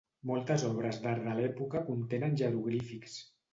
[0.27, 3.23] Moltes obres d'art de l'època contenen jeroglífics.